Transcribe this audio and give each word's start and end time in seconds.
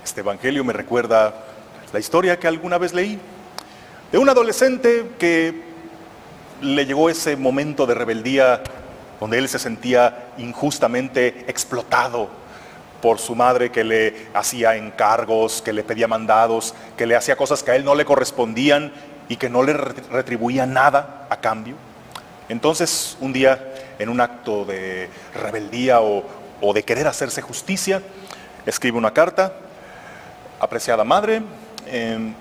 Este 0.04 0.22
evangelio 0.22 0.64
me 0.64 0.74
recuerda 0.74 1.34
la 1.92 2.00
historia 2.00 2.38
que 2.38 2.48
alguna 2.48 2.78
vez 2.78 2.94
leí 2.94 3.20
de 4.12 4.18
un 4.20 4.30
adolescente 4.30 5.10
que 5.18 5.60
le 6.62 6.86
llegó 6.86 7.10
ese 7.10 7.36
momento 7.36 7.88
de 7.88 7.96
rebeldía 7.96 8.62
donde 9.20 9.40
él 9.40 9.50
se 9.50 9.58
sentía 9.58 10.34
injustamente 10.38 11.46
explotado 11.48 12.30
por 13.02 13.18
su 13.18 13.34
madre 13.34 13.72
que 13.72 13.84
le 13.84 14.28
hacía 14.36 14.76
encargos, 14.76 15.64
que 15.64 15.74
le 15.74 15.84
pedía 15.84 16.08
mandados, 16.08 16.76
que 16.96 17.08
le 17.08 17.16
hacía 17.16 17.36
cosas 17.36 17.64
que 17.64 17.72
a 17.72 17.76
él 17.76 17.84
no 17.84 17.96
le 17.96 18.06
correspondían 18.06 18.94
y 19.30 19.38
que 19.38 19.48
no 19.48 19.64
le 19.64 19.74
retribuía 19.74 20.66
nada 20.66 21.28
a 21.30 21.40
cambio. 21.40 21.76
Entonces, 22.50 23.16
un 23.22 23.32
día, 23.32 23.74
en 24.00 24.10
un 24.10 24.20
acto 24.20 24.66
de 24.66 25.08
rebeldía 25.36 26.02
o, 26.02 26.74
de 26.74 26.84
querer 26.84 27.08
hacerse 27.08 27.42
justicia, 27.42 28.02
escribe 28.66 28.98
una 28.98 29.14
carta, 29.14 29.54
apreciada 30.60 31.04
madre, 31.04 31.44
em, 31.86 32.34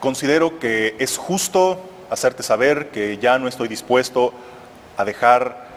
considero 0.00 0.58
que 0.58 0.96
es 0.98 1.16
justo 1.18 1.80
hacerte 2.10 2.42
saber 2.42 2.90
que 2.90 3.18
ya 3.18 3.38
no 3.38 3.46
estoy 3.46 3.68
dispuesto 3.68 4.32
a 4.96 5.04
dejar 5.04 5.68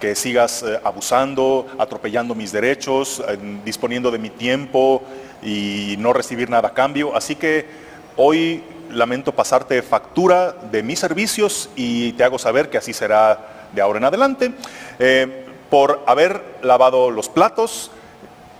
que 0.00 0.14
sigas 0.14 0.62
eh, 0.62 0.78
abusando, 0.84 1.66
atropellando 1.78 2.34
mis 2.34 2.52
derechos, 2.52 3.22
eh, 3.26 3.38
disponiendo 3.64 4.10
de 4.10 4.18
mi 4.18 4.30
tiempo 4.30 5.02
y 5.42 5.94
no 5.98 6.12
recibir 6.12 6.50
nada 6.50 6.68
a 6.68 6.74
cambio. 6.74 7.16
Así 7.16 7.36
que 7.36 7.85
hoy 8.16 8.62
lamento 8.90 9.32
pasarte 9.32 9.82
factura 9.82 10.52
de 10.70 10.82
mis 10.82 10.98
servicios 10.98 11.68
y 11.76 12.12
te 12.12 12.24
hago 12.24 12.38
saber 12.38 12.70
que 12.70 12.78
así 12.78 12.92
será 12.92 13.68
de 13.72 13.80
ahora 13.80 13.98
en 13.98 14.04
adelante. 14.04 14.52
Eh, 14.98 15.44
por 15.70 16.02
haber 16.06 16.42
lavado 16.62 17.10
los 17.10 17.28
platos 17.28 17.90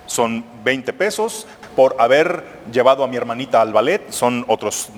son 0.05 0.45
20 0.63 0.93
pesos, 0.93 1.47
por 1.75 1.95
haber 1.99 2.43
llevado 2.71 3.03
a 3.03 3.07
mi 3.07 3.17
hermanita 3.17 3.61
al 3.61 3.73
ballet 3.73 4.11
son 4.11 4.43
otros 4.47 4.89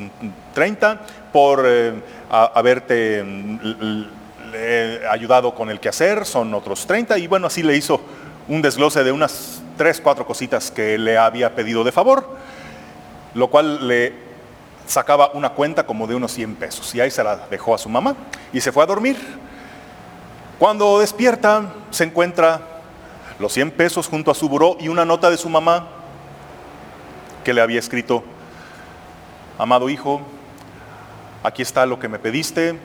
30, 0.53 1.01
por 1.31 1.65
haberte 2.29 3.23
mm, 3.23 4.03
ayudado 5.09 5.53
con 5.53 5.69
el 5.69 5.79
quehacer, 5.79 6.25
son 6.25 6.53
otros 6.53 6.85
30, 6.87 7.17
y 7.17 7.27
bueno, 7.27 7.47
así 7.47 7.63
le 7.63 7.75
hizo 7.75 8.01
un 8.47 8.61
desglose 8.61 9.03
de 9.03 9.11
unas 9.11 9.61
3, 9.77 10.01
4 10.01 10.25
cositas 10.25 10.71
que 10.71 10.97
le 10.97 11.17
había 11.17 11.55
pedido 11.55 11.83
de 11.83 11.91
favor, 11.91 12.37
lo 13.33 13.47
cual 13.49 13.87
le 13.87 14.28
sacaba 14.89 15.29
una 15.35 15.49
cuenta 15.49 15.85
como 15.85 16.07
de 16.07 16.15
unos 16.15 16.33
100 16.33 16.55
pesos, 16.55 16.93
y 16.95 16.99
ahí 16.99 17.11
se 17.11 17.23
la 17.23 17.47
dejó 17.47 17.75
a 17.75 17.77
su 17.77 17.89
mamá 17.89 18.15
y 18.51 18.59
se 18.59 18.71
fue 18.71 18.83
a 18.83 18.87
dormir. 18.87 19.17
Cuando 20.57 20.99
despierta, 20.99 21.71
se 21.91 22.05
encuentra 22.05 22.81
los 23.37 23.53
100 23.53 23.71
pesos 23.71 24.07
junto 24.07 24.31
a 24.31 24.35
su 24.35 24.49
buró 24.49 24.77
y 24.79 24.87
una 24.87 25.05
nota 25.05 25.29
de 25.29 25.37
su 25.37 25.47
mamá 25.47 25.87
que 27.43 27.53
le 27.53 27.61
había 27.61 27.77
escrito, 27.79 28.23
amado 29.59 29.89
hijo, 29.89 30.21
aquí 31.43 31.61
está 31.61 31.85
lo 31.85 31.99
que 31.99 32.09
me 32.09 32.17
pediste, 32.17 32.77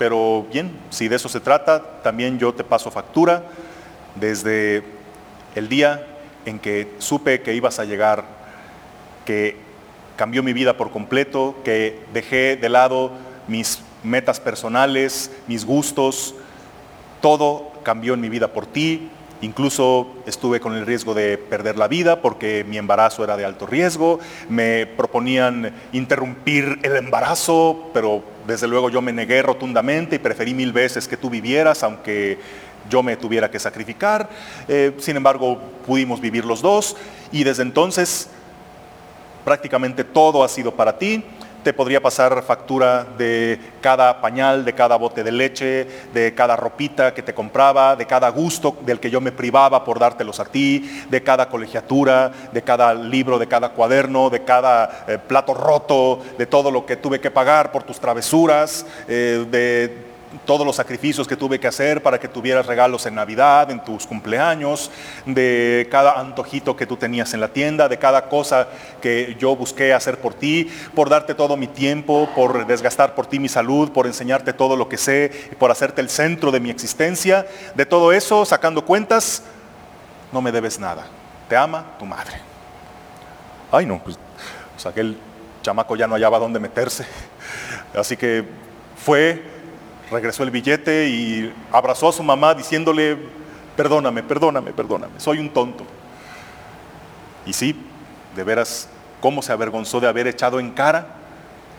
pero 0.00 0.46
bien, 0.52 0.76
si 0.90 1.06
de 1.06 1.14
eso 1.14 1.28
se 1.28 1.40
trata, 1.40 2.02
también 2.02 2.40
yo 2.40 2.52
te 2.54 2.64
paso 2.64 2.90
factura 2.90 3.44
desde 4.16 4.82
el 5.54 5.68
día 5.68 6.04
en 6.44 6.58
que 6.58 6.92
supe 6.98 7.40
que 7.40 7.54
ibas 7.54 7.78
a 7.78 7.84
llegar, 7.84 8.24
que 9.24 9.65
cambió 10.16 10.42
mi 10.42 10.52
vida 10.52 10.76
por 10.76 10.90
completo, 10.90 11.54
que 11.64 12.00
dejé 12.12 12.56
de 12.56 12.68
lado 12.68 13.12
mis 13.48 13.80
metas 14.02 14.40
personales, 14.40 15.30
mis 15.46 15.64
gustos, 15.64 16.34
todo 17.20 17.72
cambió 17.82 18.14
en 18.14 18.20
mi 18.20 18.28
vida 18.28 18.48
por 18.48 18.66
ti, 18.66 19.10
Incluso 19.42 20.08
estuve 20.24 20.60
con 20.60 20.74
el 20.74 20.86
riesgo 20.86 21.12
de 21.12 21.36
perder 21.36 21.76
la 21.76 21.88
vida 21.88 22.22
porque 22.22 22.64
mi 22.66 22.78
embarazo 22.78 23.22
era 23.22 23.36
de 23.36 23.44
alto 23.44 23.66
riesgo. 23.66 24.18
Me 24.48 24.86
proponían 24.86 25.74
interrumpir 25.92 26.78
el 26.82 26.96
embarazo, 26.96 27.90
pero 27.92 28.22
desde 28.46 28.66
luego 28.66 28.88
yo 28.88 29.02
me 29.02 29.12
negué 29.12 29.42
rotundamente 29.42 30.16
y 30.16 30.18
preferí 30.20 30.54
mil 30.54 30.72
veces 30.72 31.06
que 31.06 31.18
tú 31.18 31.28
vivieras, 31.28 31.82
aunque 31.82 32.38
yo 32.88 33.02
me 33.02 33.16
tuviera 33.16 33.50
que 33.50 33.58
sacrificar. 33.58 34.30
Eh, 34.68 34.92
sin 34.98 35.16
embargo, 35.16 35.60
pudimos 35.86 36.20
vivir 36.20 36.46
los 36.46 36.62
dos 36.62 36.96
y 37.30 37.44
desde 37.44 37.62
entonces 37.62 38.30
prácticamente 39.46 40.02
todo 40.02 40.42
ha 40.42 40.48
sido 40.48 40.72
para 40.72 40.98
ti. 40.98 41.22
Te 41.62 41.72
podría 41.72 42.02
pasar 42.02 42.42
factura 42.42 43.06
de 43.16 43.60
cada 43.80 44.20
pañal, 44.20 44.64
de 44.64 44.72
cada 44.72 44.96
bote 44.96 45.22
de 45.22 45.30
leche, 45.30 45.86
de 46.12 46.34
cada 46.34 46.56
ropita 46.56 47.14
que 47.14 47.22
te 47.22 47.32
compraba, 47.32 47.94
de 47.94 48.06
cada 48.06 48.28
gusto 48.30 48.76
del 48.84 48.98
que 48.98 49.08
yo 49.08 49.20
me 49.20 49.30
privaba 49.30 49.84
por 49.84 50.00
dártelos 50.00 50.40
a 50.40 50.46
ti, 50.46 50.90
de 51.08 51.22
cada 51.22 51.48
colegiatura, 51.48 52.32
de 52.52 52.62
cada 52.62 52.92
libro, 52.92 53.38
de 53.38 53.46
cada 53.46 53.68
cuaderno, 53.68 54.30
de 54.30 54.42
cada 54.42 55.04
eh, 55.06 55.18
plato 55.18 55.54
roto, 55.54 56.20
de 56.36 56.46
todo 56.46 56.72
lo 56.72 56.84
que 56.84 56.96
tuve 56.96 57.20
que 57.20 57.30
pagar 57.30 57.70
por 57.70 57.84
tus 57.84 58.00
travesuras, 58.00 58.84
eh, 59.06 59.46
de 59.48 60.15
todos 60.44 60.66
los 60.66 60.76
sacrificios 60.76 61.26
que 61.26 61.36
tuve 61.36 61.58
que 61.58 61.66
hacer 61.66 62.02
para 62.02 62.18
que 62.18 62.28
tuvieras 62.28 62.66
regalos 62.66 63.06
en 63.06 63.14
Navidad, 63.14 63.70
en 63.70 63.82
tus 63.82 64.06
cumpleaños, 64.06 64.90
de 65.24 65.88
cada 65.90 66.20
antojito 66.20 66.76
que 66.76 66.86
tú 66.86 66.96
tenías 66.96 67.32
en 67.34 67.40
la 67.40 67.48
tienda, 67.48 67.88
de 67.88 67.98
cada 67.98 68.28
cosa 68.28 68.68
que 69.00 69.36
yo 69.38 69.56
busqué 69.56 69.94
hacer 69.94 70.18
por 70.20 70.34
ti, 70.34 70.70
por 70.94 71.08
darte 71.08 71.34
todo 71.34 71.56
mi 71.56 71.66
tiempo, 71.66 72.28
por 72.34 72.66
desgastar 72.66 73.14
por 73.14 73.26
ti 73.26 73.38
mi 73.38 73.48
salud, 73.48 73.90
por 73.92 74.06
enseñarte 74.06 74.52
todo 74.52 74.76
lo 74.76 74.88
que 74.88 74.98
sé, 74.98 75.50
por 75.58 75.70
hacerte 75.70 76.00
el 76.00 76.10
centro 76.10 76.50
de 76.50 76.60
mi 76.60 76.70
existencia. 76.70 77.46
De 77.74 77.86
todo 77.86 78.12
eso, 78.12 78.44
sacando 78.44 78.84
cuentas, 78.84 79.42
no 80.32 80.42
me 80.42 80.52
debes 80.52 80.78
nada. 80.78 81.06
Te 81.48 81.56
ama 81.56 81.96
tu 81.98 82.06
madre. 82.06 82.40
Ay 83.70 83.86
no, 83.86 84.00
pues, 84.02 84.18
aquel 84.84 85.16
chamaco 85.62 85.96
ya 85.96 86.06
no 86.06 86.14
hallaba 86.14 86.38
dónde 86.38 86.60
meterse. 86.60 87.06
Así 87.94 88.16
que 88.16 88.44
fue 88.96 89.55
regresó 90.10 90.42
el 90.42 90.50
billete 90.50 91.08
y 91.08 91.52
abrazó 91.72 92.08
a 92.08 92.12
su 92.12 92.22
mamá 92.22 92.54
diciéndole, 92.54 93.16
perdóname, 93.76 94.22
perdóname, 94.22 94.72
perdóname, 94.72 95.18
soy 95.18 95.38
un 95.38 95.50
tonto. 95.50 95.84
Y 97.44 97.52
sí, 97.52 97.76
de 98.34 98.44
veras, 98.44 98.88
cómo 99.20 99.42
se 99.42 99.52
avergonzó 99.52 100.00
de 100.00 100.08
haber 100.08 100.26
echado 100.26 100.60
en 100.60 100.70
cara 100.70 101.06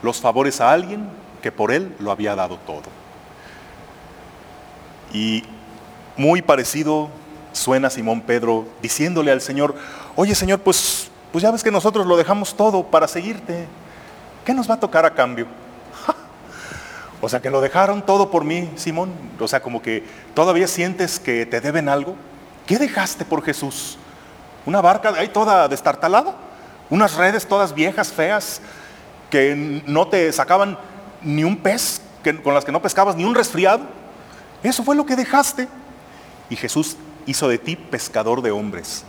los 0.02 0.20
favores 0.20 0.60
a 0.60 0.72
alguien 0.72 1.08
que 1.42 1.52
por 1.52 1.72
él 1.72 1.94
lo 1.98 2.10
había 2.10 2.34
dado 2.34 2.58
todo. 2.66 2.82
Y 5.12 5.44
muy 6.16 6.42
parecido 6.42 7.08
suena 7.52 7.90
Simón 7.90 8.20
Pedro 8.20 8.66
diciéndole 8.82 9.30
al 9.30 9.40
Señor, 9.40 9.74
oye 10.16 10.34
Señor, 10.34 10.60
pues, 10.60 11.10
pues 11.32 11.42
ya 11.42 11.50
ves 11.50 11.62
que 11.62 11.70
nosotros 11.70 12.06
lo 12.06 12.16
dejamos 12.16 12.54
todo 12.56 12.84
para 12.84 13.08
seguirte. 13.08 13.66
¿Qué 14.44 14.54
nos 14.54 14.68
va 14.68 14.74
a 14.74 14.80
tocar 14.80 15.04
a 15.04 15.14
cambio? 15.14 15.46
O 17.20 17.28
sea, 17.28 17.40
que 17.40 17.50
lo 17.50 17.60
dejaron 17.60 18.02
todo 18.02 18.30
por 18.30 18.44
mí, 18.44 18.70
Simón. 18.76 19.12
O 19.40 19.48
sea, 19.48 19.60
como 19.60 19.82
que 19.82 20.04
todavía 20.34 20.68
sientes 20.68 21.18
que 21.18 21.46
te 21.46 21.60
deben 21.60 21.88
algo. 21.88 22.14
¿Qué 22.66 22.78
dejaste 22.78 23.24
por 23.24 23.42
Jesús? 23.42 23.98
¿Una 24.66 24.80
barca 24.80 25.12
ahí 25.16 25.28
toda 25.28 25.66
destartalada? 25.68 26.36
¿Unas 26.90 27.16
redes 27.16 27.46
todas 27.46 27.74
viejas, 27.74 28.12
feas, 28.12 28.60
que 29.30 29.82
no 29.86 30.06
te 30.08 30.32
sacaban 30.32 30.78
ni 31.22 31.44
un 31.44 31.56
pez, 31.56 32.00
con 32.44 32.54
las 32.54 32.64
que 32.64 32.72
no 32.72 32.80
pescabas 32.80 33.16
ni 33.16 33.24
un 33.24 33.34
resfriado? 33.34 33.80
Eso 34.62 34.84
fue 34.84 34.94
lo 34.94 35.04
que 35.04 35.16
dejaste. 35.16 35.68
Y 36.50 36.56
Jesús 36.56 36.96
hizo 37.26 37.48
de 37.48 37.58
ti 37.58 37.76
pescador 37.76 38.42
de 38.42 38.50
hombres. 38.50 39.04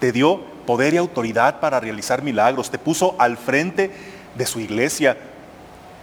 Te 0.00 0.12
dio 0.12 0.40
poder 0.66 0.94
y 0.94 0.96
autoridad 0.96 1.60
para 1.60 1.80
realizar 1.80 2.22
milagros. 2.22 2.70
Te 2.70 2.78
puso 2.78 3.14
al 3.18 3.36
frente 3.36 3.90
de 4.34 4.46
su 4.46 4.60
iglesia 4.60 5.16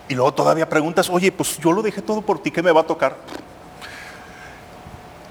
y 0.10 0.16
luego 0.16 0.34
todavía 0.34 0.68
preguntas, 0.68 1.10
oye, 1.10 1.32
pues 1.32 1.58
yo 1.60 1.72
lo 1.72 1.84
dejé 1.84 2.02
todo 2.02 2.22
por 2.22 2.42
ti, 2.42 2.50
¿qué 2.50 2.64
me 2.64 2.72
va 2.72 2.82
a 2.82 2.88
tocar? 2.88 3.16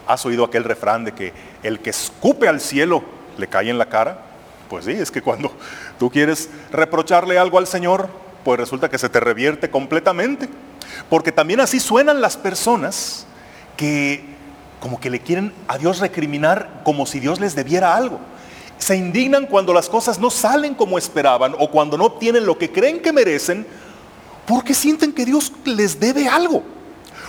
¿Has 0.07 0.25
oído 0.25 0.45
aquel 0.45 0.65
refrán 0.65 1.05
de 1.05 1.13
que 1.13 1.35
el 1.63 1.81
que 1.81 1.91
escupe 1.91 2.49
al 2.49 2.61
cielo 2.61 3.03
le 3.37 3.49
cae 3.49 3.69
en 3.69 3.77
la 3.77 3.87
cara? 3.87 4.23
Pues 4.71 4.85
sí, 4.85 4.93
es 4.93 5.11
que 5.11 5.21
cuando 5.21 5.51
tú 5.99 6.11
quieres 6.11 6.49
reprocharle 6.71 7.39
algo 7.39 7.59
al 7.59 7.67
Señor, 7.67 8.09
pues 8.45 8.59
resulta 8.59 8.89
que 8.89 8.99
se 8.99 9.09
te 9.09 9.21
revierte 9.21 9.69
completamente. 9.69 10.49
Porque 11.11 11.33
también 11.33 11.61
así 11.61 11.81
suenan 11.81 12.21
las 12.21 12.37
personas 12.37 13.27
que 13.77 14.25
como 14.81 15.01
que 15.01 15.11
le 15.11 15.21
quieren 15.21 15.53
a 15.67 15.77
Dios 15.77 15.99
recriminar 15.99 16.83
como 16.85 17.05
si 17.05 17.19
Dios 17.19 17.41
les 17.41 17.55
debiera 17.55 17.97
algo. 17.97 18.21
Se 18.79 18.95
indignan 18.95 19.47
cuando 19.47 19.75
las 19.75 19.89
cosas 19.89 20.21
no 20.21 20.31
salen 20.31 20.75
como 20.75 20.99
esperaban 20.99 21.55
o 21.59 21.69
cuando 21.71 21.99
no 21.99 22.05
obtienen 22.05 22.47
lo 22.47 22.57
que 22.57 22.71
creen 22.71 23.01
que 23.01 23.13
merecen 23.13 23.67
porque 24.49 24.73
sienten 24.73 25.13
que 25.13 25.27
Dios 25.27 25.53
les 25.65 26.01
debe 26.01 26.27
algo. 26.27 26.63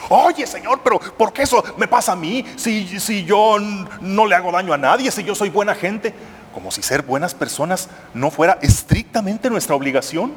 Oye 0.07 0.47
Señor, 0.47 0.79
pero 0.83 0.99
¿por 0.99 1.33
qué 1.33 1.43
eso 1.43 1.61
me 1.77 1.87
pasa 1.87 2.13
a 2.13 2.15
mí? 2.15 2.45
Si, 2.55 2.99
si 2.99 3.25
yo 3.25 3.57
no 4.01 4.25
le 4.25 4.35
hago 4.35 4.51
daño 4.51 4.73
a 4.73 4.77
nadie, 4.77 5.11
si 5.11 5.23
yo 5.23 5.35
soy 5.35 5.49
buena 5.49 5.75
gente. 5.75 6.13
Como 6.53 6.71
si 6.71 6.81
ser 6.81 7.03
buenas 7.03 7.35
personas 7.35 7.89
no 8.13 8.31
fuera 8.31 8.57
estrictamente 8.61 9.49
nuestra 9.49 9.75
obligación. 9.75 10.33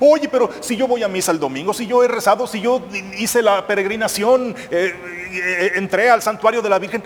Oye, 0.00 0.28
pero 0.28 0.48
si 0.60 0.76
yo 0.76 0.86
voy 0.86 1.02
a 1.02 1.08
misa 1.08 1.32
el 1.32 1.40
domingo, 1.40 1.74
si 1.74 1.86
yo 1.86 2.02
he 2.02 2.08
rezado, 2.08 2.46
si 2.46 2.60
yo 2.60 2.82
hice 3.18 3.42
la 3.42 3.66
peregrinación, 3.66 4.54
eh, 4.70 4.94
eh, 5.32 5.72
entré 5.74 6.08
al 6.08 6.22
santuario 6.22 6.62
de 6.62 6.70
la 6.70 6.78
Virgen, 6.78 7.02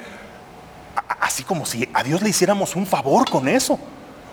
así 1.21 1.43
como 1.43 1.67
si 1.67 1.89
a 1.93 2.05
Dios 2.05 2.23
le 2.23 2.29
hiciéramos 2.29 2.77
un 2.77 2.87
favor 2.87 3.29
con 3.29 3.49
eso, 3.49 3.81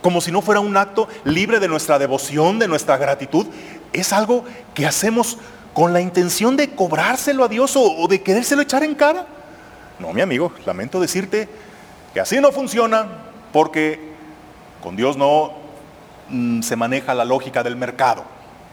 como 0.04 0.22
si 0.22 0.32
no 0.32 0.42
fuera 0.44 0.60
un 0.60 0.78
acto 0.78 1.08
libre 1.24 1.60
de 1.60 1.68
nuestra 1.68 1.98
devoción, 1.98 2.60
de 2.60 2.68
nuestra 2.68 2.98
gratitud, 2.98 3.48
es 3.94 4.12
algo 4.14 4.44
que 4.76 4.86
hacemos 4.86 5.38
con 5.74 5.94
la 5.94 6.02
intención 6.02 6.56
de 6.58 6.76
cobrárselo 6.76 7.44
a 7.44 7.48
Dios 7.48 7.76
o, 7.76 8.06
de 8.08 8.22
querérselo 8.22 8.62
echar 8.62 8.84
en 8.84 8.94
cara. 8.94 9.26
No, 9.98 10.12
mi 10.14 10.22
amigo, 10.22 10.52
lamento 10.66 11.00
decirte 11.00 11.48
que 12.14 12.20
así 12.20 12.40
no 12.42 12.52
funciona 12.52 13.08
porque 13.54 14.14
con 14.84 14.96
Dios 14.96 15.16
no 15.16 15.54
mm, 16.30 16.62
se 16.62 16.76
maneja 16.76 17.14
la 17.14 17.24
lógica 17.24 17.64
del 17.64 17.78
mercado. 17.78 18.24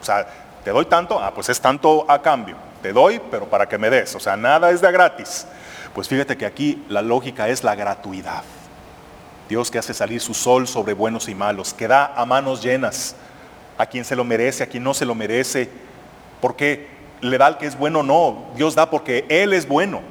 O 0.01 0.05
sea, 0.05 0.27
te 0.65 0.71
doy 0.73 0.87
tanto, 0.87 1.23
ah, 1.23 1.33
pues 1.33 1.49
es 1.49 1.61
tanto 1.61 2.05
a 2.11 2.21
cambio. 2.21 2.57
Te 2.83 2.93
doy, 2.93 3.21
pero 3.31 3.47
para 3.47 3.69
que 3.69 3.79
me 3.79 3.89
des. 3.89 4.15
O 4.17 4.21
sea, 4.21 4.37
nada 4.37 4.71
es 4.71 4.81
de 4.81 4.91
gratis. 4.91 5.47
Pues 5.95 6.09
fíjate 6.09 6.37
que 6.37 6.45
aquí 6.45 6.85
la 6.89 7.03
lógica 7.03 7.49
es 7.49 7.63
la 7.63 7.77
gratuidad. 7.77 8.43
Dios 9.51 9.69
que 9.69 9.81
hace 9.81 9.93
salir 9.93 10.21
su 10.21 10.33
sol 10.33 10.69
sobre 10.69 10.93
buenos 10.95 11.29
y 11.29 11.35
malos, 11.35 11.75
que 11.75 11.89
da 11.89 12.15
a 12.15 12.25
manos 12.25 12.63
llenas 12.63 13.17
a 13.77 13.85
quien 13.85 14.05
se 14.05 14.15
lo 14.15 14.23
merece, 14.23 14.63
a 14.63 14.69
quien 14.69 14.85
no 14.85 14.95
se 14.95 15.05
lo 15.05 15.13
merece, 15.13 15.69
porque 16.41 16.87
le 17.21 17.37
da 17.37 17.47
al 17.47 17.59
que 17.59 17.67
es 17.67 17.77
bueno, 17.77 18.05
no, 18.05 18.45
Dios 18.55 18.77
da 18.77 18.89
porque 18.91 19.27
Él 19.29 19.53
es 19.53 19.67
bueno. 19.67 20.03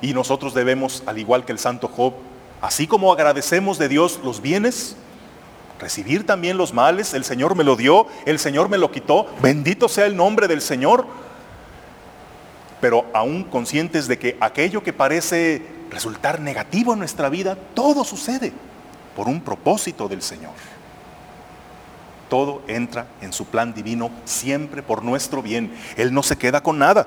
Y 0.00 0.14
nosotros 0.14 0.52
debemos, 0.52 1.04
al 1.06 1.18
igual 1.18 1.44
que 1.44 1.52
el 1.52 1.60
santo 1.60 1.86
Job, 1.86 2.14
así 2.60 2.88
como 2.88 3.12
agradecemos 3.12 3.78
de 3.78 3.88
Dios 3.88 4.18
los 4.24 4.42
bienes, 4.42 4.96
recibir 5.78 6.26
también 6.26 6.56
los 6.56 6.74
males, 6.74 7.14
el 7.14 7.22
Señor 7.22 7.54
me 7.54 7.62
lo 7.62 7.76
dio, 7.76 8.08
el 8.26 8.40
Señor 8.40 8.68
me 8.68 8.78
lo 8.78 8.90
quitó, 8.90 9.28
bendito 9.40 9.88
sea 9.88 10.06
el 10.06 10.16
nombre 10.16 10.48
del 10.48 10.60
Señor, 10.60 11.06
pero 12.80 13.06
aún 13.12 13.44
conscientes 13.44 14.08
de 14.08 14.18
que 14.18 14.36
aquello 14.40 14.82
que 14.82 14.92
parece 14.92 15.62
resultar 15.88 16.40
negativo 16.40 16.94
en 16.94 16.98
nuestra 16.98 17.28
vida, 17.28 17.56
todo 17.74 18.02
sucede 18.02 18.52
por 19.14 19.28
un 19.28 19.40
propósito 19.40 20.08
del 20.08 20.22
Señor. 20.22 20.52
Todo 22.28 22.62
entra 22.66 23.06
en 23.20 23.32
su 23.32 23.46
plan 23.46 23.74
divino 23.74 24.10
siempre 24.24 24.82
por 24.82 25.02
nuestro 25.04 25.42
bien. 25.42 25.74
Él 25.96 26.14
no 26.14 26.22
se 26.22 26.36
queda 26.36 26.62
con 26.62 26.78
nada. 26.78 27.06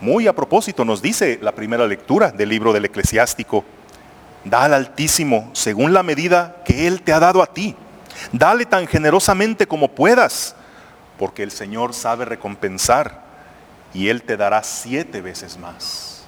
Muy 0.00 0.26
a 0.26 0.32
propósito 0.32 0.84
nos 0.84 1.02
dice 1.02 1.38
la 1.42 1.52
primera 1.52 1.86
lectura 1.86 2.30
del 2.30 2.48
libro 2.48 2.72
del 2.72 2.84
eclesiástico, 2.84 3.64
Da 4.44 4.64
al 4.64 4.74
Altísimo 4.74 5.50
según 5.52 5.92
la 5.92 6.02
medida 6.02 6.62
que 6.64 6.88
Él 6.88 7.02
te 7.02 7.12
ha 7.12 7.20
dado 7.20 7.42
a 7.42 7.46
ti. 7.46 7.76
Dale 8.32 8.66
tan 8.66 8.86
generosamente 8.86 9.66
como 9.66 9.88
puedas, 9.88 10.56
porque 11.18 11.42
el 11.42 11.50
Señor 11.50 11.94
sabe 11.94 12.24
recompensar 12.24 13.22
y 13.94 14.08
Él 14.08 14.22
te 14.22 14.36
dará 14.36 14.62
siete 14.62 15.20
veces 15.20 15.58
más. 15.58 16.24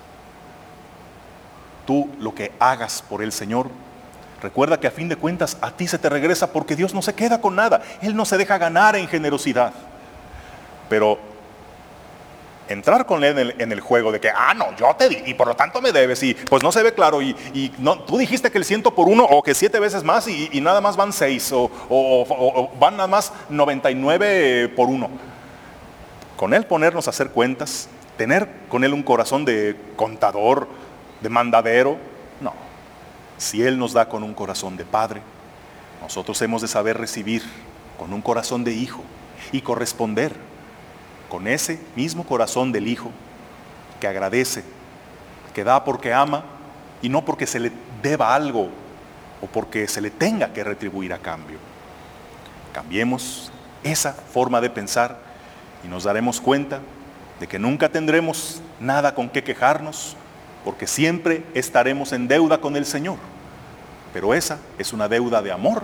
Tú 1.86 2.08
lo 2.18 2.34
que 2.34 2.52
hagas 2.58 3.02
por 3.02 3.22
el 3.22 3.32
Señor, 3.32 3.68
recuerda 4.44 4.78
que 4.78 4.86
a 4.86 4.90
fin 4.90 5.08
de 5.08 5.16
cuentas 5.16 5.56
a 5.62 5.70
ti 5.70 5.88
se 5.88 5.98
te 5.98 6.10
regresa 6.10 6.52
porque 6.52 6.76
Dios 6.76 6.92
no 6.92 7.00
se 7.00 7.14
queda 7.14 7.40
con 7.40 7.56
nada. 7.56 7.82
Él 8.02 8.14
no 8.14 8.26
se 8.26 8.36
deja 8.36 8.58
ganar 8.58 8.94
en 8.94 9.08
generosidad. 9.08 9.72
Pero 10.90 11.18
entrar 12.68 13.06
con 13.06 13.24
él 13.24 13.54
en 13.58 13.72
el, 13.72 13.80
juego 13.80 14.12
de 14.12 14.20
que, 14.20 14.28
ah, 14.28 14.52
no, 14.54 14.76
yo 14.76 14.94
te 14.96 15.08
di 15.08 15.18
y 15.26 15.34
por 15.34 15.48
lo 15.48 15.56
tanto 15.56 15.80
me 15.80 15.92
debes 15.92 16.22
y 16.22 16.34
pues 16.34 16.62
no 16.62 16.72
se 16.72 16.82
ve 16.82 16.94
claro 16.94 17.20
y, 17.20 17.72
no, 17.78 17.98
tú 18.00 18.16
dijiste 18.16 18.50
que 18.50 18.58
el 18.58 18.64
ciento 18.64 18.94
por 18.94 19.08
uno 19.08 19.24
o 19.24 19.42
que 19.42 19.54
siete 19.54 19.80
veces 19.80 20.04
más 20.04 20.28
y, 20.28 20.60
nada 20.60 20.80
más 20.80 20.96
van 20.96 21.12
seis 21.12 21.50
o, 21.52 22.70
van 22.78 22.96
nada 22.96 23.08
más 23.08 23.32
99 23.48 24.72
por 24.76 24.88
uno. 24.88 25.08
Con 26.36 26.52
él 26.52 26.66
ponernos 26.66 27.06
a 27.06 27.10
hacer 27.10 27.30
cuentas, 27.30 27.88
tener 28.18 28.48
con 28.68 28.84
él 28.84 28.92
un 28.92 29.02
corazón 29.02 29.44
de 29.44 29.74
contador, 29.96 30.68
de 31.22 31.28
mandadero. 31.30 31.96
Si 33.38 33.62
él 33.62 33.78
nos 33.78 33.92
da 33.92 34.08
con 34.08 34.22
un 34.22 34.34
corazón 34.34 34.76
de 34.76 34.84
padre, 34.84 35.22
nosotros 36.00 36.40
hemos 36.42 36.62
de 36.62 36.68
saber 36.68 36.98
recibir 36.98 37.42
con 37.98 38.12
un 38.12 38.22
corazón 38.22 38.64
de 38.64 38.72
hijo 38.72 39.02
y 39.52 39.60
corresponder 39.60 40.32
con 41.28 41.48
ese 41.48 41.80
mismo 41.96 42.24
corazón 42.24 42.72
del 42.72 42.86
Hijo 42.86 43.10
que 44.00 44.06
agradece, 44.06 44.62
que 45.54 45.64
da 45.64 45.84
porque 45.84 46.12
ama 46.12 46.44
y 47.02 47.08
no 47.08 47.24
porque 47.24 47.46
se 47.46 47.60
le 47.60 47.72
deba 48.02 48.34
algo 48.34 48.68
o 49.40 49.46
porque 49.46 49.88
se 49.88 50.00
le 50.00 50.10
tenga 50.10 50.52
que 50.52 50.64
retribuir 50.64 51.12
a 51.12 51.18
cambio. 51.18 51.58
Cambiemos 52.72 53.50
esa 53.82 54.12
forma 54.12 54.60
de 54.60 54.70
pensar 54.70 55.18
y 55.84 55.88
nos 55.88 56.04
daremos 56.04 56.40
cuenta 56.40 56.80
de 57.40 57.46
que 57.46 57.58
nunca 57.58 57.88
tendremos 57.88 58.62
nada 58.80 59.14
con 59.14 59.28
qué 59.28 59.42
quejarnos, 59.42 60.16
porque 60.64 60.86
siempre 60.86 61.44
estaremos 61.54 62.12
en 62.12 62.26
deuda 62.26 62.60
con 62.60 62.76
el 62.76 62.86
Señor. 62.86 63.18
Pero 64.12 64.32
esa 64.32 64.58
es 64.78 64.92
una 64.92 65.08
deuda 65.08 65.42
de 65.42 65.52
amor 65.52 65.82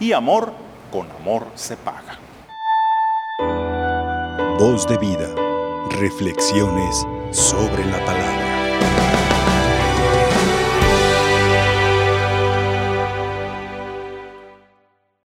y 0.00 0.12
amor 0.12 0.52
con 0.90 1.10
amor 1.10 1.46
se 1.54 1.76
paga. 1.76 2.18
Voz 4.58 4.86
de 4.86 4.96
vida. 4.98 5.28
Reflexiones 6.00 7.06
sobre 7.32 7.84
la 7.84 8.04
palabra. 8.04 8.63